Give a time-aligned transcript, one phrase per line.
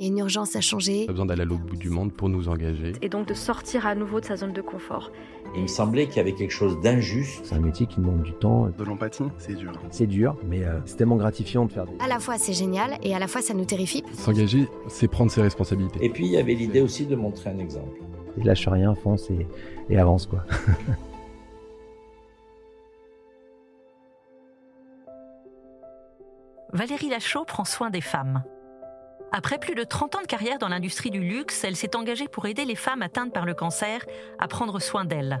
[0.00, 1.04] Il y a une urgence à changer.
[1.04, 2.94] Pas besoin d'aller à l'autre bout du monde pour nous engager.
[3.02, 5.12] Et donc de sortir à nouveau de sa zone de confort.
[5.54, 7.42] Il me semblait qu'il y avait quelque chose d'injuste.
[7.44, 8.70] C'est un métier qui demande du temps.
[8.78, 9.72] De l'empathie, c'est dur.
[9.90, 11.92] C'est dur, mais euh, c'est tellement gratifiant de faire des...
[12.02, 14.02] À la fois c'est génial et à la fois ça nous terrifie.
[14.14, 16.02] S'engager, c'est prendre ses responsabilités.
[16.02, 18.00] Et puis il y avait l'idée aussi de montrer un exemple.
[18.38, 19.46] Et lâche rien, fonce et,
[19.90, 20.46] et avance quoi.
[26.72, 28.42] Valérie Lachaud prend soin des femmes.
[29.32, 32.46] Après plus de 30 ans de carrière dans l'industrie du luxe, elle s'est engagée pour
[32.46, 34.04] aider les femmes atteintes par le cancer
[34.40, 35.40] à prendre soin d'elles.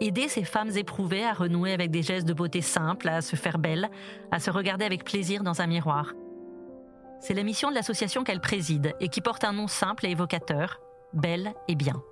[0.00, 3.58] Aider ces femmes éprouvées à renouer avec des gestes de beauté simples, à se faire
[3.58, 3.90] belle,
[4.30, 6.12] à se regarder avec plaisir dans un miroir.
[7.20, 10.80] C'est la mission de l'association qu'elle préside et qui porte un nom simple et évocateur,
[11.14, 12.02] Belle et Bien.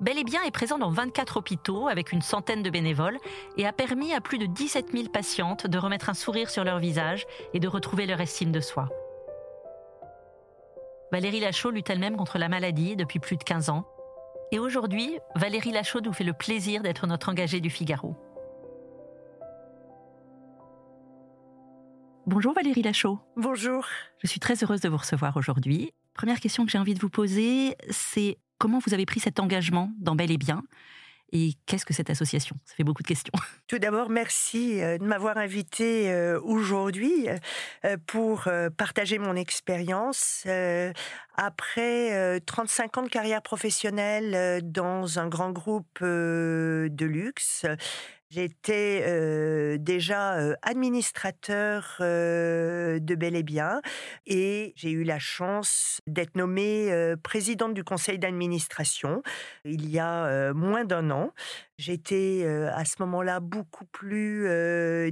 [0.00, 3.18] Bel et Bien est présent dans 24 hôpitaux avec une centaine de bénévoles
[3.56, 6.78] et a permis à plus de 17 000 patientes de remettre un sourire sur leur
[6.78, 8.88] visage et de retrouver leur estime de soi.
[11.12, 13.86] Valérie Lachaud lutte elle-même contre la maladie depuis plus de 15 ans.
[14.50, 18.16] Et aujourd'hui, Valérie Lachaud nous fait le plaisir d'être notre engagée du Figaro.
[22.24, 23.18] Bonjour Valérie Lachaud.
[23.36, 23.84] Bonjour.
[24.22, 25.92] Je suis très heureuse de vous recevoir aujourd'hui.
[26.14, 29.92] Première question que j'ai envie de vous poser, c'est comment vous avez pris cet engagement
[29.98, 30.62] dans Bel et Bien?
[31.32, 32.56] Et qu'est-ce que cette association?
[32.64, 33.32] Ça fait beaucoup de questions.
[33.66, 37.26] Tout d'abord, merci de m'avoir invité aujourd'hui
[38.06, 40.46] pour partager mon expérience.
[41.36, 47.64] Après 35 ans de carrière professionnelle dans un grand groupe de luxe,
[48.34, 53.82] J'étais euh, déjà euh, administrateur euh, de Bel et Bien
[54.26, 56.90] et j'ai eu la chance d'être nommée
[57.22, 59.22] présidente du conseil d'administration
[59.66, 61.34] il y a moins d'un an.
[61.76, 64.48] J'étais à ce moment-là beaucoup plus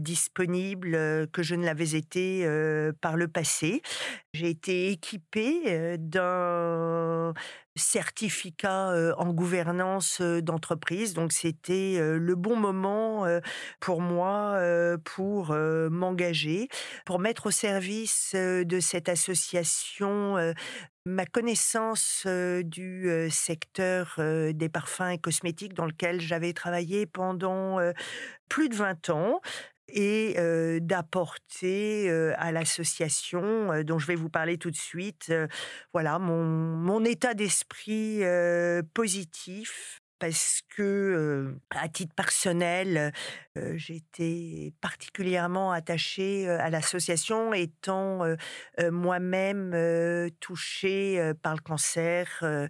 [0.00, 2.46] disponible que je ne l'avais été
[3.00, 3.82] par le passé.
[4.32, 7.34] J'ai été équipée d'un
[7.80, 11.14] certificat en gouvernance d'entreprise.
[11.14, 13.26] Donc c'était le bon moment
[13.80, 14.60] pour moi
[15.04, 15.54] pour
[15.90, 16.68] m'engager,
[17.04, 20.36] pour mettre au service de cette association
[21.06, 27.78] ma connaissance du secteur des parfums et cosmétiques dans lequel j'avais travaillé pendant
[28.48, 29.40] plus de 20 ans
[29.92, 30.36] et
[30.80, 35.32] d'apporter à l'association dont je vais vous parler tout de suite,
[35.92, 38.22] voilà mon, mon état d'esprit
[38.94, 43.12] positif parce que, à titre personnel,
[43.74, 48.20] j'étais particulièrement attachée à l'association, étant
[48.90, 52.68] moi-même touchée par le cancer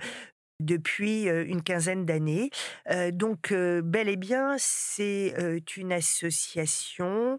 [0.61, 2.51] depuis une quinzaine d'années.
[3.13, 5.35] donc, bel et bien, c'est
[5.77, 7.37] une association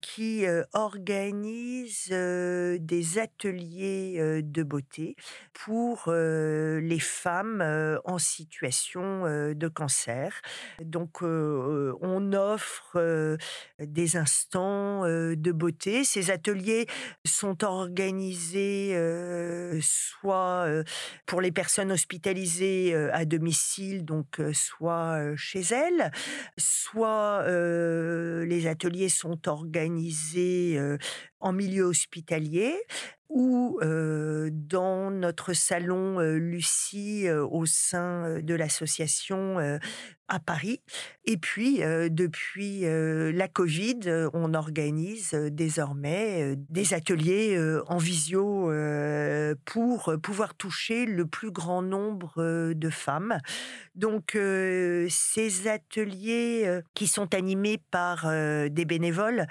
[0.00, 5.16] qui organise des ateliers de beauté
[5.52, 10.40] pour les femmes en situation de cancer.
[10.80, 13.36] Donc, on offre
[13.80, 16.04] des instants de beauté.
[16.04, 16.86] Ces ateliers
[17.24, 18.94] sont organisés
[19.80, 20.66] soit
[21.26, 26.12] pour les personnes hospitalisées à domicile, donc soit chez elles,
[26.56, 30.98] soit les ateliers sont organisés organisé euh,
[31.40, 32.74] en milieu hospitalier
[33.28, 39.78] ou dans notre salon Lucie au sein de l'association
[40.28, 40.80] à Paris.
[41.26, 44.00] Et puis, depuis la Covid,
[44.32, 48.72] on organise désormais des ateliers en visio
[49.66, 53.38] pour pouvoir toucher le plus grand nombre de femmes.
[53.94, 54.38] Donc,
[55.10, 59.46] ces ateliers qui sont animés par des bénévoles,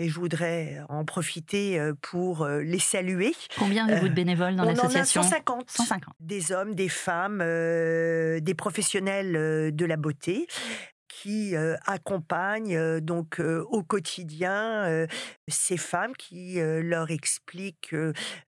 [0.00, 3.34] et je voudrais en profiter pour les saluer.
[3.58, 5.70] Combien avez-vous de bénévoles dans l'association On en a 150.
[5.70, 6.14] 150.
[6.20, 10.46] Des hommes, des femmes, des professionnels de la beauté
[11.08, 11.54] qui
[11.84, 15.06] accompagnent donc au quotidien
[15.48, 17.94] ces femmes qui leur expliquent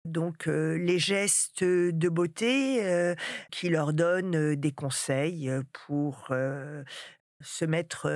[0.06, 3.14] donc les gestes de beauté,
[3.50, 6.28] qui leur donnent des conseils pour
[7.44, 8.08] se mettre,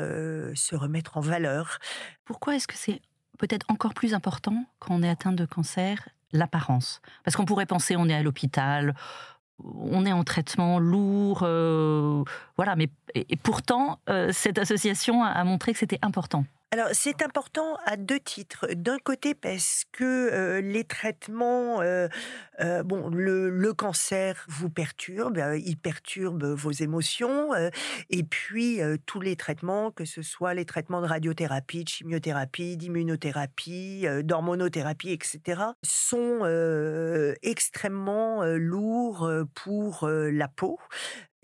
[0.54, 1.78] se remettre en valeur.
[2.24, 3.02] Pourquoi est-ce que c'est
[3.36, 7.00] peut-être encore plus important quand on est atteint de cancer, l'apparence.
[7.24, 8.94] Parce qu'on pourrait penser on est à l'hôpital,
[9.62, 12.24] on est en traitement lourd, euh,
[12.56, 12.76] voilà.
[12.76, 16.44] Mais et, pourtant, euh, cette association a montré que c'était important.
[16.72, 18.66] Alors c'est important à deux titres.
[18.74, 22.08] D'un côté parce que euh, les traitements, euh,
[22.58, 27.50] euh, bon, le, cancer vous perturbe, il perturbe vos émotions,
[28.10, 34.06] et puis tous les traitements, que ce soit les traitements de radiothérapie, de chimiothérapie, d'immunothérapie,
[34.22, 36.40] d'hormonothérapie, etc., sont
[37.42, 40.78] extrêmement lourds pour la peau.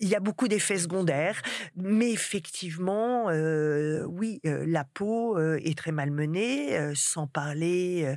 [0.02, 1.40] Il y a beaucoup d'effets secondaires,
[1.76, 8.16] mais effectivement, euh, oui, euh, la peau euh, est très malmenée, sans parler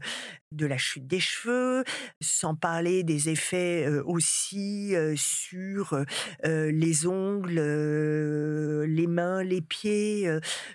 [0.56, 1.84] de la chute des cheveux,
[2.22, 6.04] sans parler des effets aussi sur
[6.44, 7.60] les ongles,
[8.86, 10.30] les mains, les pieds.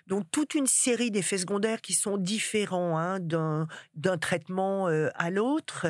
[0.07, 5.87] donc toute une série d'effets secondaires qui sont différents hein, d'un traitement à l'autre.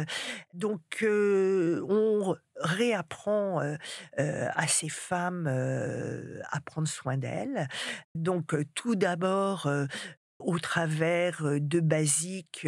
[0.54, 3.60] Donc on réapprend
[4.16, 7.68] à ces femmes à prendre soin d'elles.
[8.14, 9.68] Donc tout d'abord
[10.40, 12.66] au travers de basiques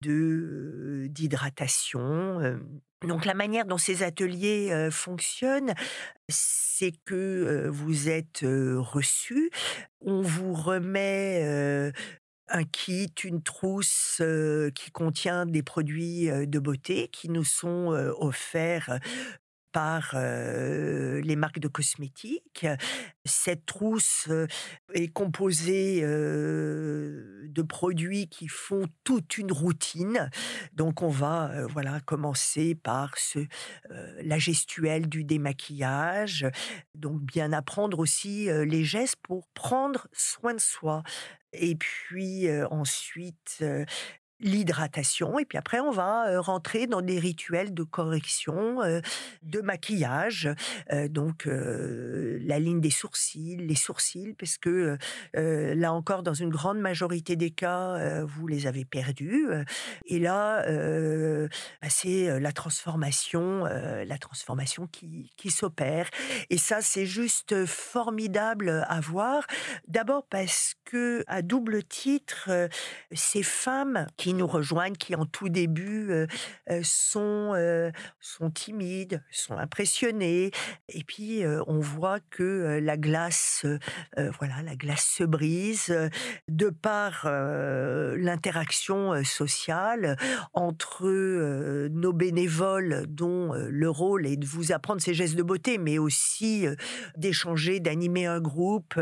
[0.00, 2.60] de d'hydratation.
[3.06, 5.74] Donc la manière dont ces ateliers fonctionnent,
[6.28, 9.50] c'est que vous êtes reçus,
[10.00, 11.92] on vous remet
[12.48, 14.22] un kit, une trousse
[14.74, 17.88] qui contient des produits de beauté qui nous sont
[18.18, 18.98] offerts
[19.76, 22.66] par les marques de cosmétiques.
[23.26, 24.26] Cette trousse
[24.94, 30.30] est composée de produits qui font toute une routine.
[30.72, 33.40] Donc on va voilà commencer par ce,
[34.22, 36.46] la gestuelle du démaquillage.
[36.94, 41.02] Donc bien apprendre aussi les gestes pour prendre soin de soi.
[41.52, 43.62] Et puis ensuite,
[44.40, 48.80] l'hydratation et puis après on va rentrer dans des rituels de correction
[49.42, 50.50] de maquillage
[51.08, 54.98] donc la ligne des sourcils les sourcils parce que
[55.34, 59.46] là encore dans une grande majorité des cas vous les avez perdus
[60.04, 66.10] et là bah, c'est la transformation la transformation qui, qui s'opère
[66.50, 69.46] et ça c'est juste formidable à voir.
[69.88, 72.50] D'abord parce que à double titre
[73.12, 76.26] ces femmes qui qui nous rejoignent, qui en tout début
[76.82, 77.52] sont,
[78.18, 80.50] sont timides, sont impressionnés.
[80.88, 83.64] Et puis on voit que la glace,
[84.16, 85.96] voilà, la glace se brise
[86.48, 87.30] de par
[88.16, 90.16] l'interaction sociale
[90.52, 91.06] entre
[91.86, 96.66] nos bénévoles, dont le rôle est de vous apprendre ces gestes de beauté, mais aussi
[97.16, 98.98] d'échanger, d'animer un groupe.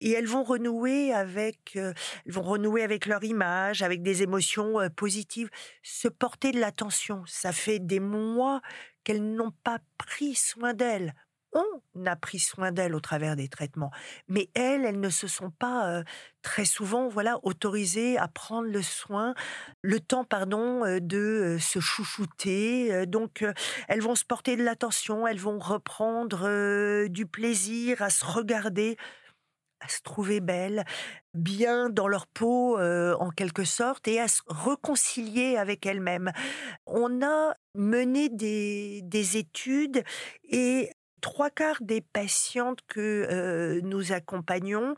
[0.00, 1.94] Et elles vont renouer avec, elles
[2.28, 4.51] vont renouer avec leur image, avec des émotions
[4.96, 5.50] positive,
[5.82, 7.24] se porter de l'attention.
[7.26, 8.60] Ça fait des mois
[9.04, 11.14] qu'elles n'ont pas pris soin d'elles.
[11.54, 13.90] On a pris soin d'elles au travers des traitements,
[14.26, 16.02] mais elles, elles ne se sont pas
[16.40, 19.34] très souvent, voilà, autorisées à prendre le soin,
[19.82, 23.04] le temps, pardon, de se chouchouter.
[23.04, 23.44] donc,
[23.88, 28.96] elles vont se porter de l'attention, elles vont reprendre du plaisir à se regarder
[29.84, 30.84] à se trouver belles,
[31.34, 36.32] bien dans leur peau en quelque sorte, et à se réconcilier avec elles-mêmes.
[36.86, 40.04] On a mené des, des études
[40.44, 44.94] et trois quarts des patientes que nous accompagnons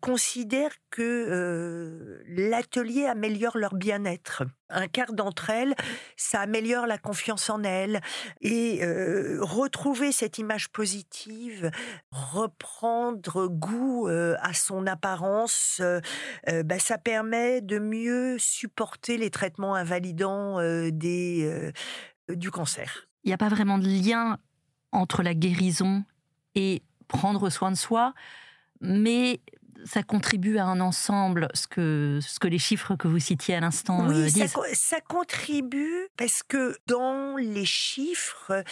[0.00, 4.44] considèrent que l'atelier améliore leur bien-être.
[4.68, 5.74] Un quart d'entre elles,
[6.16, 8.00] ça améliore la confiance en elles.
[8.40, 8.80] Et
[9.40, 11.70] retrouver cette image positive,
[12.10, 15.80] reprendre goût à son apparence,
[16.46, 20.60] bah, ça permet de mieux supporter les traitements invalidants
[20.90, 23.08] du cancer.
[23.24, 24.38] Il n'y a pas vraiment de lien
[24.92, 26.04] entre la guérison
[26.54, 28.14] et prendre soin de soi,
[28.80, 29.40] mais
[29.86, 33.60] ça contribue à un ensemble, ce que, ce que les chiffres que vous citiez à
[33.60, 34.52] l'instant oui, disent.
[34.52, 38.64] Ça, ça contribue parce que dans les chiffres,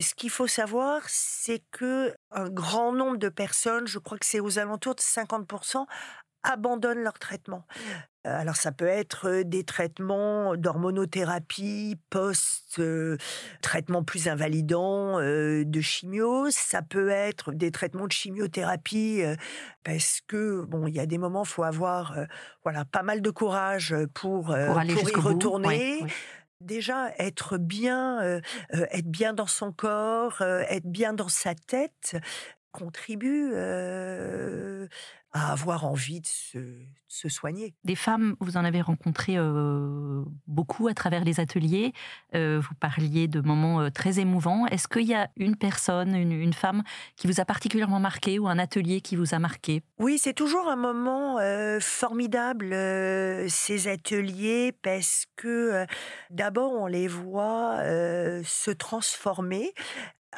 [0.00, 4.40] ce qu'il faut savoir, c'est que un grand nombre de personnes, je crois que c'est
[4.40, 5.86] aux alentours de 50%,
[6.42, 7.66] abandonnent leur traitement.
[8.26, 17.10] Euh, alors ça peut être des traitements d'hormonothérapie post-traitement plus invalidant de chimio, ça peut
[17.10, 19.22] être des traitements de chimiothérapie
[19.84, 22.16] parce que bon, il y a des moments faut avoir
[22.64, 26.04] voilà pas mal de courage pour pour, y retourner.
[26.60, 28.40] Déjà être bien,
[28.70, 32.16] être bien dans son corps, être bien dans sa tête,
[32.72, 34.77] contribuent euh,
[35.32, 37.74] à avoir envie de se, de se soigner.
[37.84, 41.92] Des femmes, vous en avez rencontré euh, beaucoup à travers les ateliers.
[42.34, 44.66] Euh, vous parliez de moments euh, très émouvants.
[44.66, 46.82] Est-ce qu'il y a une personne, une, une femme
[47.16, 49.82] qui vous a particulièrement marqué ou un atelier qui vous a marqué?
[49.98, 51.38] Oui, c'est toujours un moment
[51.80, 52.70] formidable,
[53.48, 55.86] ces ateliers, parce que
[56.30, 59.72] d'abord, on les voit se transformer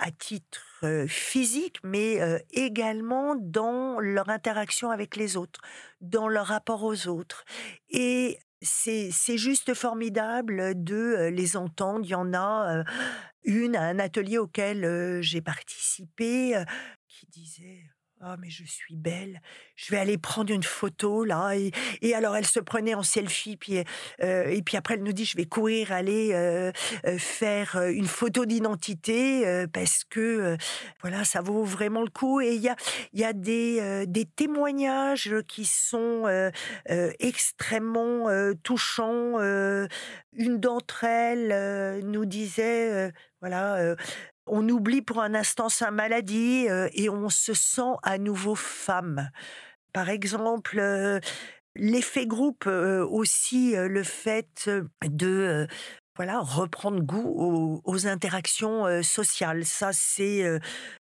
[0.02, 2.18] à titre physique, mais
[2.50, 5.60] également dans leur interaction avec les autres,
[6.00, 7.44] dans leur rapport aux autres.
[7.90, 12.04] Et c'est juste formidable de les entendre.
[12.04, 12.82] Il y en a
[13.44, 16.64] une à un atelier auquel j'ai participé
[17.08, 17.84] qui disait
[18.22, 19.40] ah mais je suis belle,
[19.76, 21.54] je vais aller prendre une photo là
[22.02, 23.78] et, alors elle se prenait en selfie puis
[24.22, 26.70] euh, et puis après elle nous dit je vais courir aller euh,
[27.06, 30.58] euh, faire une photo d'identité parce que
[31.00, 32.76] voilà ça vaut vraiment le coup et il y a
[33.14, 36.50] y a des des témoignages qui sont
[37.18, 38.26] extrêmement
[38.62, 39.38] touchants.
[40.32, 43.96] Une d'entre elles nous disait voilà
[44.46, 49.30] on oublie pour un instant sa maladie euh, et on se sent à nouveau femme.
[49.92, 51.20] Par exemple, euh,
[51.76, 54.70] l'effet groupe euh, aussi, le fait
[55.04, 55.66] de
[56.16, 59.64] voilà reprendre goût aux, interactions sociales.
[59.64, 60.44] Ça, c'est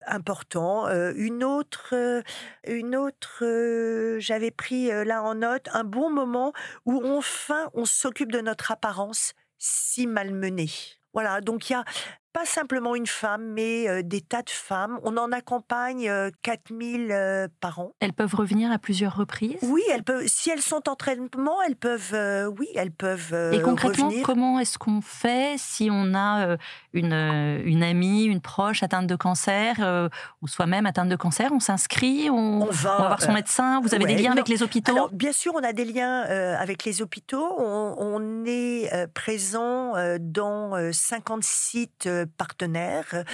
[0.07, 0.91] important.
[1.15, 2.23] Une autre,
[2.67, 6.53] une autre, j'avais pris là en note un bon moment
[6.85, 10.71] où enfin on s'occupe de notre apparence si malmenée.
[11.15, 11.85] Voilà, donc il y a
[12.33, 14.99] pas simplement une femme, mais euh, des tas de femmes.
[15.03, 17.93] On en accompagne euh, 4000 euh, par an.
[18.01, 19.59] Elles peuvent revenir à plusieurs reprises?
[19.63, 23.61] Oui, elles peuvent, si elles sont en traitement, elles peuvent, euh, oui, elles peuvent Et
[23.63, 24.27] concrètement, revenir.
[24.27, 26.57] comment est-ce qu'on fait si on a
[26.93, 30.11] une, une amie, une proche atteinte de cancer,
[30.43, 31.51] ou soi-même atteinte de cancer?
[31.53, 33.81] On s'inscrit on, On va, on va voir son médecin?
[33.81, 34.37] Vous avez des liens non.
[34.37, 34.93] avec les hôpitaux?
[34.93, 37.55] Alors, bien sûr, on a des liens avec les hôpitaux.
[37.59, 43.25] On, on est présent dans euh, 50 sites partenaires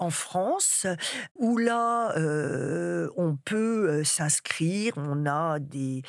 [0.00, 0.86] en France,
[1.36, 4.94] où là, euh, on peut euh, s'inscrire.
[4.96, 6.02] On a des,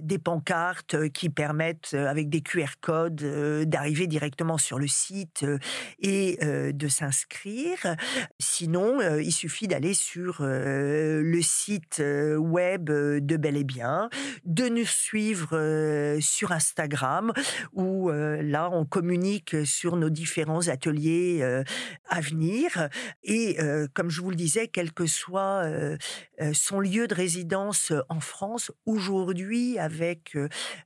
[0.00, 3.24] des pancartes euh, qui permettent, avec des QR codes,
[3.64, 5.46] d'arriver directement sur le site
[5.98, 7.96] et de s'inscrire.
[8.38, 12.02] Sinon, il suffit d'aller sur le site
[12.36, 14.10] web de Bel et Bien,
[14.44, 17.32] de nous suivre sur Instagram,
[17.72, 21.42] où là, on communique sur nos différents ateliers
[22.08, 22.88] à venir.
[23.24, 25.64] Et euh, comme je vous le disais, quel que soit
[26.52, 30.36] son lieu de résidence en France, aujourd'hui, avec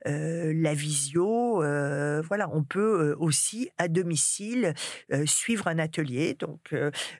[0.05, 4.73] la visio, voilà, on peut aussi à domicile
[5.25, 6.35] suivre un atelier.
[6.39, 6.73] Donc,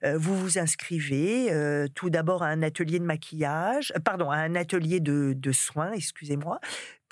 [0.03, 5.51] vous vous inscrivez tout d'abord à un atelier de maquillage, pardon, à un atelier de
[5.51, 6.59] soins, excusez-moi,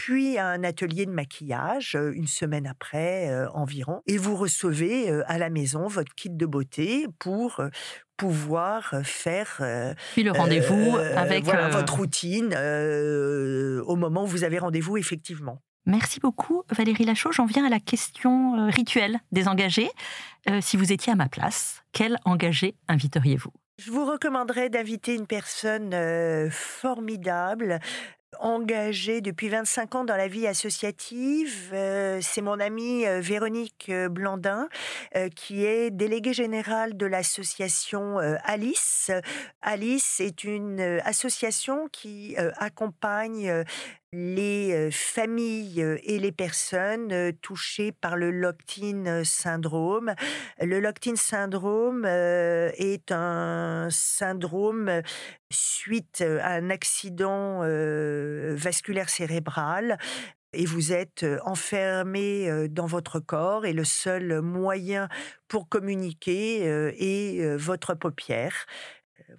[0.01, 5.37] puis un atelier de maquillage une semaine après euh, environ, et vous recevez euh, à
[5.37, 7.69] la maison votre kit de beauté pour euh,
[8.17, 9.61] pouvoir faire
[10.13, 11.43] Puis le rendez-vous avec...
[11.43, 12.55] voilà, votre routine
[13.85, 15.61] au moment où vous avez rendez-vous effectivement.
[15.85, 17.31] Merci beaucoup Valérie Lachaud.
[17.31, 19.89] J'en viens à la question rituelle des engagés.
[20.61, 23.51] Si vous étiez à ma place, quel engagé inviteriez-vous?
[23.83, 27.79] Je vous recommanderais d'inviter une personne euh, formidable,
[28.41, 31.69] engagée depuis 25 ans dans la vie associative.
[31.73, 34.67] Euh, C'est mon amie euh, Véronique euh, Blandin,
[35.35, 39.11] qui est déléguée générale de l'association Alice.
[39.61, 43.63] Alice est une association qui accompagne
[44.13, 50.13] les familles et les personnes touchées par le locked-in syndrome.
[50.59, 55.01] Le locked-in syndrome est un syndrome
[55.49, 57.61] suite à un accident
[58.55, 59.97] vasculaire cérébral
[60.53, 65.07] et vous êtes enfermé dans votre corps et le seul moyen
[65.47, 68.65] pour communiquer est votre paupière.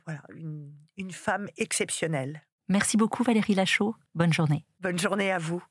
[0.06, 2.42] Voilà, une, une femme exceptionnelle.
[2.72, 3.94] Merci beaucoup Valérie Lachaud.
[4.14, 4.64] Bonne journée.
[4.80, 5.62] Bonne journée à vous.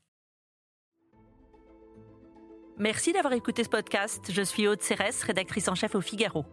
[2.78, 4.32] Merci d'avoir écouté ce podcast.
[4.32, 6.46] Je suis Aude Cérès, rédactrice en chef au Figaro.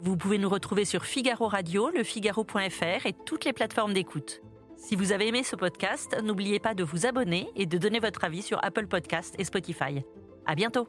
[0.00, 4.42] Vous pouvez nous retrouver sur Figaro Radio, lefigaro.fr et toutes les plateformes d'écoute.
[4.76, 8.24] Si vous avez aimé ce podcast, n'oubliez pas de vous abonner et de donner votre
[8.24, 10.02] avis sur Apple Podcast et Spotify.
[10.44, 10.88] À bientôt!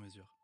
[0.01, 0.40] mesure.